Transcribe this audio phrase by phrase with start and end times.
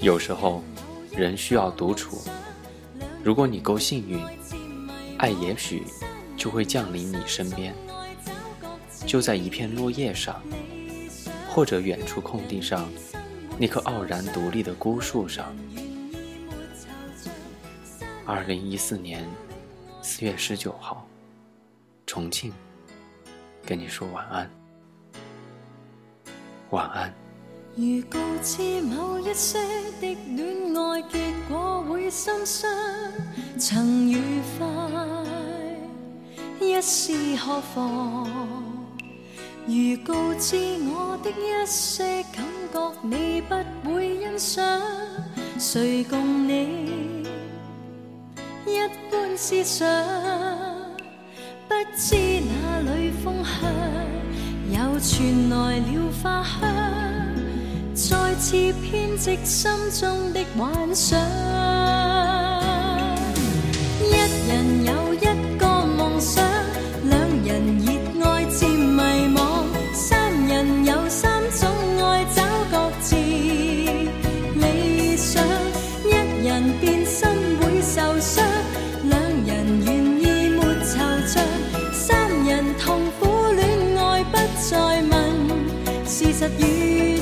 [0.00, 0.62] 有时候，
[1.12, 2.22] 人需要独处。
[3.22, 4.18] 如果你够幸运，
[5.18, 5.84] 爱也许
[6.38, 7.74] 就会降临你身边，
[9.06, 10.42] 就在一片落叶上，
[11.50, 12.88] 或者远处空地上，
[13.58, 15.54] 那棵傲然独立的孤树上。
[18.24, 19.28] 二零一四年
[20.00, 21.06] 四月十九号，
[22.06, 22.50] 重庆，
[23.66, 24.50] 跟你说晚安，
[26.70, 27.19] 晚安。
[27.76, 29.58] 如告知某一些
[30.00, 32.68] 的恋爱结果会心伤，
[33.58, 34.20] 曾愉
[34.58, 34.66] 快
[36.60, 38.26] 一试何妨？
[39.66, 43.54] 如告知我的一些感觉你不
[43.88, 44.80] 会欣赏，
[45.58, 47.24] 谁共你
[48.66, 48.80] 一
[49.10, 49.88] 般思想？
[51.68, 53.62] 不知哪里风向，
[54.72, 56.69] 又传来了花香。
[58.50, 61.16] 似编织心中的幻想，
[64.00, 64.10] 一
[64.48, 65.20] 人有一
[65.56, 66.44] 个梦想，
[67.04, 67.92] 两人热
[68.28, 69.00] 爱渐迷
[69.36, 71.70] 惘，三人有三种
[72.02, 75.40] 爱找各自理想，
[76.04, 76.10] 一
[76.44, 77.28] 人变心
[77.60, 78.44] 会受伤，
[79.04, 81.38] 两人愿意没惆怅，
[81.92, 84.36] 三人痛苦恋爱不
[84.68, 85.14] 再问，
[86.04, 87.20] 事实与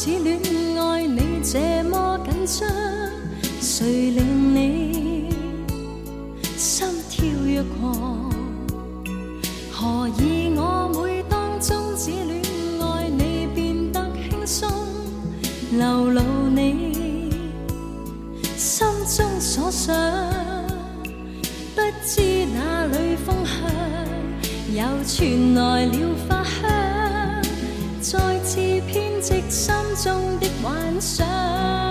[0.00, 0.38] 只恋
[0.80, 2.68] 爱你这么紧张。
[3.60, 5.28] 谁令你
[6.56, 8.30] 心跳若狂？
[9.72, 12.40] 何以我每当终止恋
[12.80, 14.70] 爱，你变得轻松，
[15.72, 17.32] 流露你
[18.56, 18.86] 心
[19.16, 19.96] 中所想？
[21.74, 23.58] 不知哪里风向，
[24.72, 25.92] 又传来了
[26.28, 26.37] 花，
[29.50, 31.87] 心中的幻想。